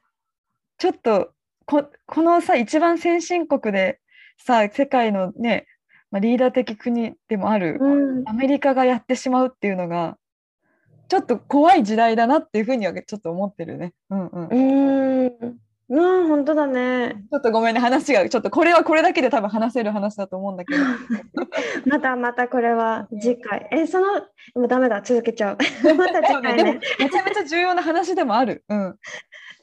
[0.77, 1.31] ちょっと
[1.65, 3.99] ここのさ一番先進国で
[4.39, 5.67] さ世界のね、
[6.12, 10.17] まあ、リーダー的国でもあるうんアメリカがやってしまうっていうのが
[11.08, 13.93] ちょっと怖い時代だなっていうふうにはちょっと思ってるね。
[14.10, 20.84] うんうん、うーんうん本当だねちょっとごめんね話がちょっとこれはこれだけで多分話せる話だと思うんだけど。
[21.89, 24.21] またまたこれは次回えその
[24.56, 25.58] もうダメだ続けちゃう
[25.97, 28.63] また次回 でもねめちゃめちゃ重要な話でもある。
[28.69, 28.95] うん。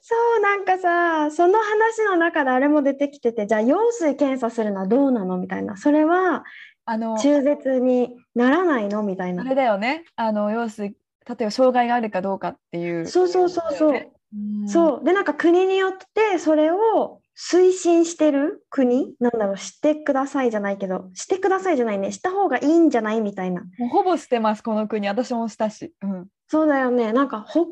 [0.09, 5.37] そうなんかさその話の中であれも出てきててじゃあ羊水検査するのはどうなの？
[5.37, 5.77] みたいな。
[5.77, 6.45] それは
[6.85, 9.03] あの中絶にならないの？
[9.03, 9.43] みたいな。
[9.43, 10.05] あれだよね。
[10.15, 10.95] あの要するに
[11.29, 13.09] 例えば障害があるかどうかっていう。
[13.09, 14.13] そうそうそうそう、ね。
[14.33, 14.69] うん。
[14.69, 15.05] そう。
[15.05, 19.15] でなんか国によってそれを推進してる国？
[19.21, 19.57] なんだろう？
[19.59, 21.11] してくださいじゃないけど。
[21.13, 22.11] してくださいじゃないね。
[22.13, 23.63] した方がいいんじゃないみたいな。
[23.79, 24.63] もうほぼしてます。
[24.63, 25.07] この国。
[25.07, 25.93] 私もしたし。
[26.03, 26.27] うん。
[26.49, 27.13] そうだよね。
[27.13, 27.67] なんか北欧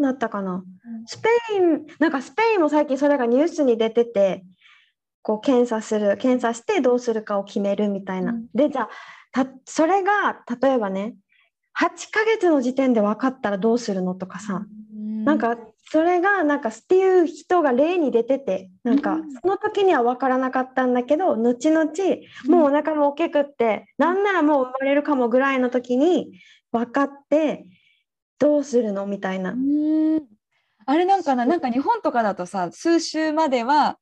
[0.00, 0.64] だったかな。
[1.06, 4.44] スペインなんかスペインも最近それがニュースに出てて
[5.20, 8.46] こう検査する検査してどうするかを決めるみたいな、うん。
[8.54, 8.88] でじゃあ
[9.32, 11.16] たそれが例えばね
[11.78, 14.64] 8ヶ月の時点で分かったらどうするのとかさ、
[15.24, 15.56] なんか
[15.90, 19.32] それがなんかっていう人が例に出ててなんかうん。
[19.32, 21.86] その時には分からなかったんだけど後々
[22.48, 26.40] もうお腹も大きくってなんならもう生まれるかもぐらいの時に
[26.72, 27.66] 分かって
[28.38, 29.52] どうするのみたいな。
[29.52, 29.56] う。
[29.56, 30.22] ん。
[30.86, 33.98] あれなんかななんか日本とかだとさ数週までは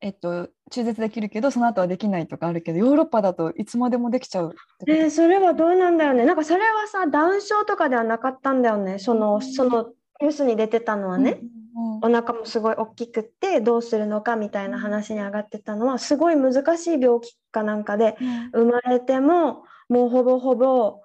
[0.00, 4.54] えっと中絶できるけどその後はできないとかあるけどヨーロッパだといつまでもできちゃう
[4.86, 6.24] えーそれはどうなんだよね。
[6.24, 8.98] なんかそれはさ、ダウン症とかではなかったんだよね。
[8.98, 11.58] その、そのニュースに出てたのはね、うんうん
[12.00, 18.16] お腹もすごい大きくってどうするのかみたいな話に上がってたのは、すごい難しい病気かなんかで、
[18.52, 21.02] 生まれてももうほぼほぼ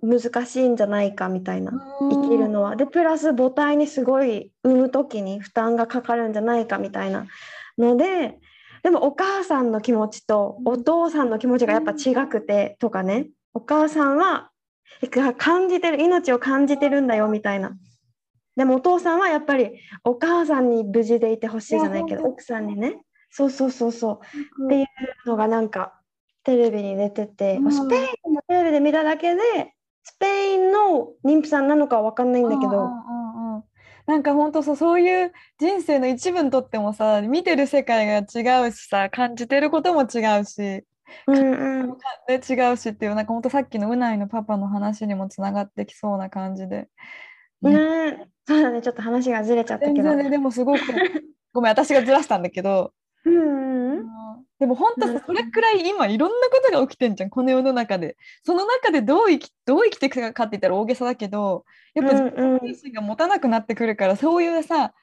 [0.00, 1.72] 難しいんじゃないかみたいな。
[2.00, 2.76] 生きるのは。
[2.76, 7.26] で、プラス母体にすごい産む時に負担がかかるんじゃないかみたいな
[7.76, 8.38] ので、
[8.82, 14.50] でもお母さんの気持ちとお父さんの気持ちがやっぱ違くてとかね、お母さんは
[15.02, 17.76] え感じてる、命を感じてるんだよみたいな。
[18.56, 19.72] でもお父さんはやっぱり
[20.04, 24.20] お母さんに無事でいてほしいじゃないけど、奥さんにね、そうそうそうそ
[24.60, 24.66] う。
[24.66, 24.86] っていう
[25.26, 25.94] のがなんか
[26.44, 27.72] テレビに出てて、うん。
[27.72, 29.40] スペインのテレビで見ただけで
[30.02, 32.90] スペインの妊婦さんなのかは分かんないんだけど、
[34.06, 40.84] なんか本当そうそういう人生の一部にとってもさ見てる世界が違うしさ感じてることも違うし
[41.26, 46.88] うんうん、で違うしっていうなんか本当さっきのうないのパパの話にもつながってきそうな感じで。
[47.70, 48.16] ね。
[48.16, 48.28] ね。
[48.46, 48.82] そうだね。
[48.82, 50.02] ちょっと話がずれちゃったけど。
[50.02, 50.80] 全然ねでもすごく
[51.52, 52.92] ごめん私がずらしたんだけど、
[54.62, 58.16] でも本当それくらい今いろんなことが起きてんじゃんこの世の中で。
[58.44, 64.94] その中でどう生きどう生きていくかって言ったら大げさだけどやっぱ自分自身が持たなくなってくるからそういうさ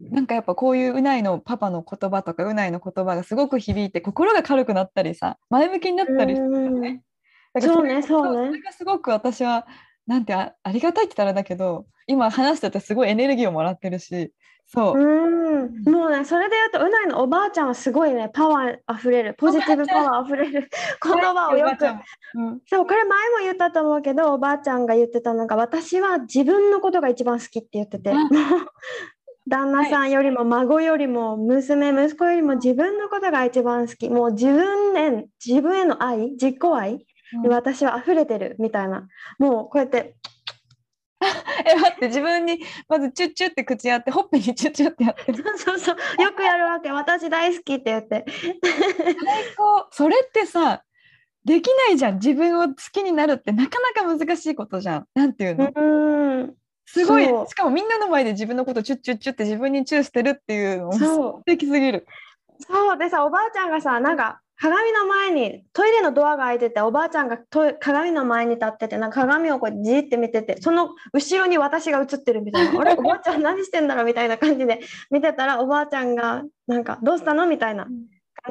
[0.00, 7.02] なんかやっぱこういううないのパパの言葉とかうないの言葉がすごく響いて心が軽くなったりさ前向きになったりするよね。
[7.52, 8.48] だからそうねそうね。
[8.48, 9.66] それがすごく私は
[10.10, 14.32] なんてあありがたいって言ったらだけど今話しててすごいエネルギーをもらってるし
[14.66, 15.84] そう、うん。
[15.84, 19.34] もうねそれで言うとうないのおばあちゃんはすごいねパワーあふれる。
[19.38, 20.68] ポジティブパワーあふれる。
[21.00, 21.86] 言葉をよく。
[21.86, 28.12] うんそうこれ前も言ったと思うけどおばあちゃんが言ってたのが私は自分のことが一番好きって言ってて。
[29.48, 34.10] 旦那さんよりも孫よりも娘息子よりも自分のことが一番好き。
[34.10, 36.94] もう自分へ自分への愛自己愛。
[36.94, 37.00] うん
[37.42, 39.08] で私は溢れてるみたいな。
[39.38, 40.16] もうこうやって
[41.20, 45.44] え待って自分にまずチュッチュって口やってほっぺにチュッチュってやってる。
[45.44, 46.22] そうそうそう。
[46.22, 46.90] よくやるわけ。
[46.90, 48.24] 私大好きって言って。
[48.28, 49.86] 最高。
[49.90, 50.82] それってさ
[51.44, 52.14] できないじゃん。
[52.14, 53.52] 自分を好きになるって。
[53.52, 55.06] なかなか難しいことじゃん。
[55.14, 56.54] なんていうの、うん。
[56.86, 57.24] すごい。
[57.24, 62.06] しかもみんなの前で自分のことチュッチュッチュって自分にチューしてるっていうのう素敵すぎる
[62.58, 67.38] そうでさおばあちゃんがさなんか鏡の前にトイレのドアが開いてておばあちゃんが
[67.80, 77.94] 鏡の前に立っててなんか鏡をこうじーって見ててその後ろに私が映ってるみたいな「あれおばあちゃん何してんだろう?」みたいな感じで見てたらおばあちゃんがなんか「どうしたの?」みたいな感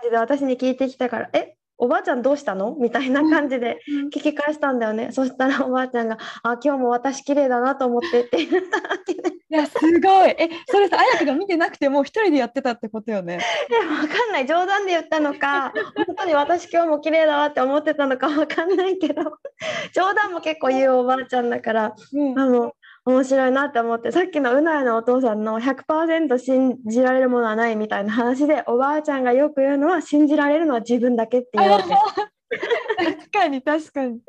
[0.04, 3.80] じで私に聞いてきたから「えおばあちゃんどうしたの?」みたいな感じで
[4.14, 5.12] 聞き返したんだよね。
[5.12, 8.46] そしたらおばあちゃんが「あ今日も私綺麗だなと思って」って。
[8.46, 10.30] 言ったわけでいやすごい。
[10.38, 13.40] えそれさ綾香が見てなくても一人でやってたってことよね。
[13.70, 14.46] でも分かんない。
[14.48, 15.74] 冗談で言ったのか。
[16.06, 19.24] 本当に私今日も綺麗だわって思ってたのか分かんないけど。
[19.94, 22.40] 冗談も結構言うおばあちゃんだからうん。
[22.40, 22.74] あの
[23.06, 31.70] 面白いなって思ってさっきのうないのお父さんの100%信じられるものはないみたいな話でおばあちゃんがよく言うのは信じられるのは自分だけっていう。
[31.70, 34.20] 確かに確かに、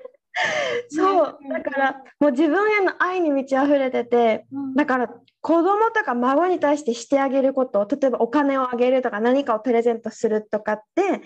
[0.89, 1.39] そう。
[1.49, 4.75] だからもう自分への愛に満ち溢れててうん。
[4.75, 5.09] だから
[5.41, 11.23] 子供とか孫に対してしてあげること例えばお金をあげるとか何かをプレゼントするとかって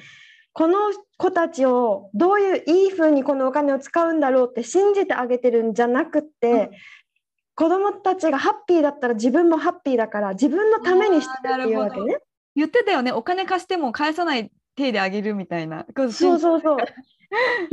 [0.52, 0.78] この
[1.18, 6.70] 子たちをどういういい風にこのお金を使うんだろうって信じてあげてるんじゃなくって、うん
[7.54, 12.18] 子供たちがハッピーだったら自分もハッピーだから自分のためにしてるっていうわけね。
[12.56, 16.76] 言ってたよねお金貸しても返さない手であげるみたいなそうそうそう。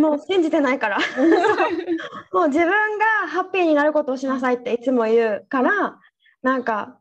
[0.02, 0.98] もう信じてないから。
[2.34, 2.68] もう自分
[2.98, 6.00] がハッピーになることをしなさいっていつも言うから、
[6.42, 6.98] なんか、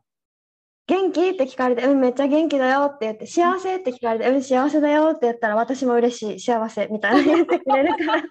[0.87, 1.29] 元気？
[1.29, 8.27] って聞かれて、うん、めっちゃ元気だよって言って、幸せって聞かれて、うん、幸せだよって言ったら、私も嬉しい、幸せみたいな言ってくれるから、ど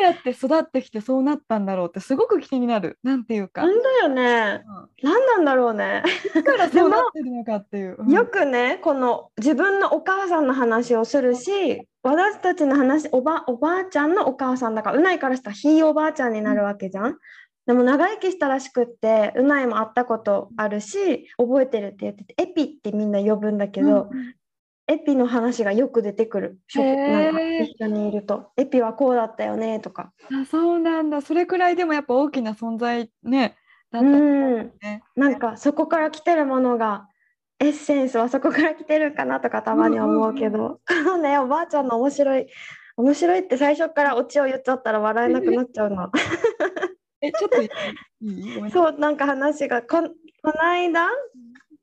[0.00, 2.98] うやって育ってきてそうなったんだろうってすごく気になる。
[3.02, 3.62] なんていうか。
[3.62, 4.62] なんだよね。
[5.02, 6.02] 何なんだろうね。
[6.34, 8.10] だからそうなってるのかっていう、うん。
[8.10, 17.18] よくね、この自分のお母さんの話をするし、私たちの話、おばおばあちゃんのお母さんだから、うないからしたらひいおばあちゃんになるわけじゃん。
[17.68, 24.34] でも長生きしたらしくって、うないも会ったことあるし、覚えてるって言ってて、エピってみんな呼ぶんだけど、うん
[24.90, 26.58] エピの話がよく出てくる。
[26.74, 30.14] なんか一緒にいると、エピはこうだったよねとか。
[30.32, 33.54] あそうなんだそれくらいでもやっぱ大きな存在ね
[33.92, 34.72] だうったん。
[34.80, 37.06] ねなんかそこから来てるものが
[37.58, 42.46] エッセンスはそこから来てるかなとかたまに思うけど、この ねおばあちゃんの面白い
[42.96, 46.10] 面白いって最初からオチを言っちゃったら笑えなくなっちゃうな。
[47.20, 47.68] えちょっといい
[48.70, 51.08] そうなんか話がこんこの間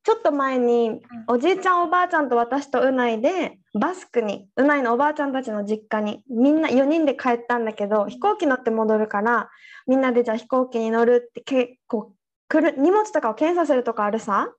[0.03, 9.49] ちょっと前におじいちゃんおばあちゃんと私とうないでバスクにうないのおばあちゃんたちの実家にみんな4人で帰ったんだけど飛行機乗って戻るから
[9.87, 12.13] みんなでじゃあ飛行機に乗るって結構
[12.47, 14.53] 来る荷物とかを検査するとかあるさ。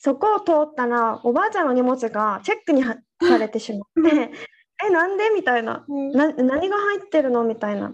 [0.00, 4.30] そこを通ったらおばあちゃんの荷物がチェックにはされてしまって
[4.84, 5.30] えなんで？
[5.30, 5.84] みたいな。
[5.88, 6.10] うん。
[6.10, 7.44] な何が入ってるの？
[7.44, 7.92] みたいな。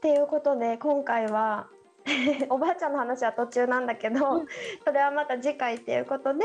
[0.00, 1.66] っていうことで今回は
[2.48, 4.46] おばあちゃんの話は途中なんだけど
[4.82, 6.44] それはまた次回っていうことで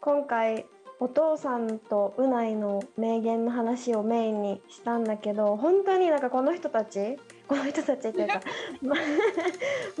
[0.00, 0.64] 今回
[0.98, 8.40] お父さんとうないの名言の話をメインにしたんだけど本当になんかこの人たちこの人たちっていうか
[8.80, 8.96] ま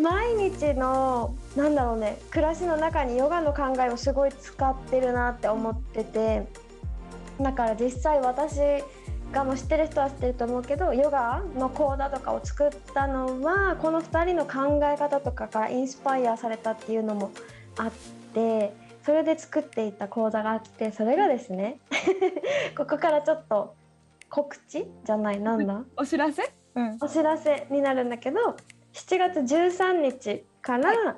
[0.00, 6.46] 毎日のなんだろうね暮らしの中にヨガの考えをすごい使ってるなって思ってて
[7.38, 8.58] だから実際私
[9.36, 17.30] がもう知ってる人は知ってると思うけどヨガの講座とかを作ったのはこの2人の考え方とかからインスパイアされたっていうのも
[17.76, 17.90] あっ
[18.32, 18.72] て
[19.04, 21.78] それで作っていた講座があってそれがですね
[22.76, 23.74] ここからちょっと
[24.30, 25.84] 告知じゃないなんだ？
[25.96, 26.42] お知らせ？
[26.74, 26.98] うん。
[27.00, 28.56] お知らせになるんだけど
[28.94, 31.16] 7月13日から、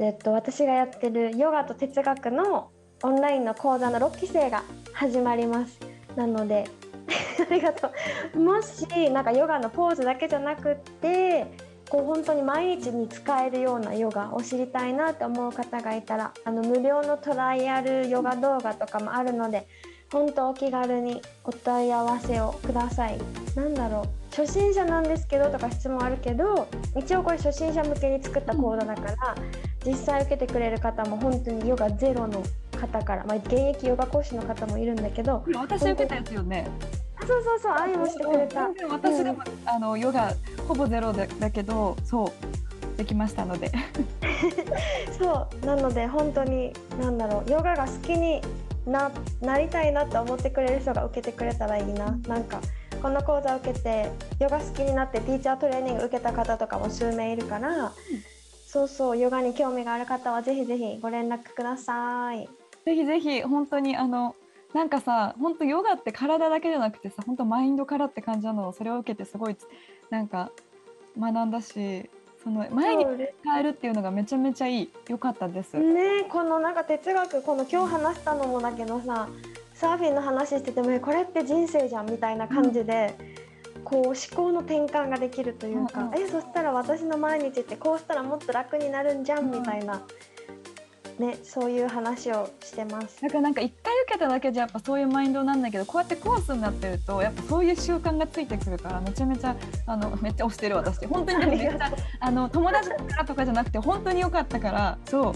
[0.00, 2.70] えっと、私がやってるヨガと哲学の
[3.04, 5.78] オンラインの講座の6期生が始まります。
[6.16, 6.68] なので
[7.50, 7.90] ありがと
[8.34, 8.38] う。
[8.38, 11.46] もしなんかヨガのポーズだけじゃなくって
[11.88, 19.66] こう本当に毎日に使えるようなヨガを知りたいなと思う方がいたらあの無料のトライアルヨガ動画とかもあるので
[20.12, 23.18] 本当お気軽にお問い合わせをください。
[23.56, 24.22] なんだろう。
[24.34, 29.34] 初心者なんですけどとか質問あるけど一応これ初心者向けに作った講座だから、
[29.84, 32.42] 実際受けてくれる方も本当にヨガゼロの
[32.78, 36.68] 方から、まあ、現役ヨガ講師の方もいるんだけど私受けたやつよね。
[37.26, 38.68] そうそうそう愛もしてくれた。
[38.90, 40.34] 私でも、うん、あのヨガ
[40.66, 42.32] ほぼゼロだだけどそ
[42.94, 43.70] うできましたので。
[45.18, 48.40] そうなので本当に何だろうヨガが好きに
[48.86, 49.10] な
[49.40, 52.60] なりたいなって思ってくれる人が受けてくれたらいいな、うん、なんか
[53.00, 54.10] この講座を受けて
[54.40, 57.90] ヨガ好きになってティーチャートレーニング受けた方とかも数名いるから、うん、
[58.66, 62.48] そうそうヨガに興味がある方はぜひぜひご連絡ください。
[62.84, 64.34] ぜひぜひ本当にあの
[64.74, 69.56] なんかさ本当ヨガって体だけじゃなくてさ本当マインドからって感じなのをそれを受けてすごい
[70.10, 70.50] なんか
[71.18, 72.08] 学んだし
[72.42, 75.76] その前に変えるっていうのがめちゃめちゃいい良かったです。
[75.78, 79.28] ねこのなんか哲学この今日話したのもだけどさ
[79.74, 83.16] サーフィンの話しててもこれって人生じゃんみたいな感じで、
[83.76, 90.02] うん、こう思考の転換ができるというか、うん、えそしたら私の毎日ってこうしたらもっと楽になるんじゃんみたいな。
[91.18, 93.22] ね、そういう話をしてます。
[93.22, 99.56] だからなんか一回受けただけじゃやっぱそういうマインドなんだけどこうやってコースになってるとやっぱそういう習慣がついてくるからめちゃめちゃ
[99.86, 105.32] あのめっちゃ押してる私本当にめっちゃあの友達からとかじゃなくて本当に良かったからそう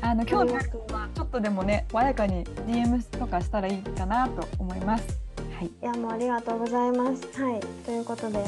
[0.00, 5.06] あの興味ある人はちょっとでもねわやかに DM とかしたらいいかなと思います。
[5.58, 7.42] はい、いやもうありがとうございます。
[7.42, 8.44] はいということで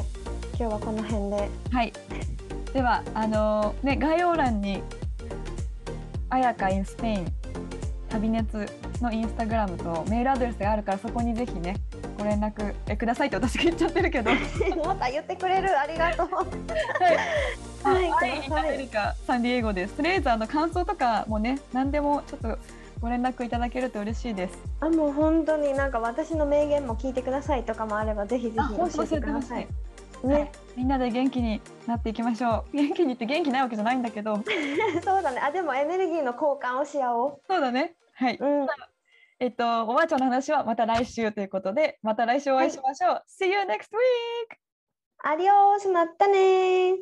[0.58, 1.48] 今日はこの辺で。
[1.70, 1.92] はい。
[2.72, 4.82] ではあのね概要欄に
[6.30, 7.32] あやかインスペイン
[8.08, 8.66] 旅熱
[9.00, 11.76] のインスタグラムとメールアドレスがあるからそこにぜひね
[12.16, 14.30] ご連絡えくださいって私が言っちゃってるけど。
[14.84, 16.28] また言ってくれるありがとう。
[17.84, 19.94] はい、はい、アメリカサンディエゴです。
[19.94, 22.58] とりあえずあの感想とかもね何でもちょっと
[23.00, 24.58] ご連絡いただけると嬉しいです。
[24.80, 29.68] あもう本当になんか私の名言も聞いてくださいとかもあればぜひぜひ教えてください
[30.24, 32.76] ね、はい、みんなで元気になっていきましょう。
[32.76, 34.36] 元気にって元気ないわけじゃないんだけど。
[35.04, 35.40] そうだね。
[35.40, 37.40] あでもエネルギーの交換をし合おう。
[37.48, 37.94] そうだね。
[38.14, 38.66] はい、うん、
[39.38, 44.56] えっとおばあちゃんの話はまた来週ということでまた来週お会いしましょう、はい、See you next week!
[45.18, 45.88] アディオース。
[45.88, 46.96] またね